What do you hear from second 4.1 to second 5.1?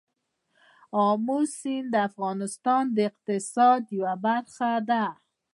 برخه ده.